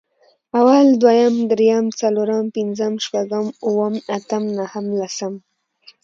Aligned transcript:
اول، 0.59 0.87
دويم، 1.03 1.35
درېيم، 1.51 1.85
څلورم، 1.99 2.45
پنځم، 2.55 2.93
شپږم، 3.05 3.45
اووم، 3.65 3.95
اتم، 4.15 4.43
نهم، 4.57 4.85
لسم 4.99 5.33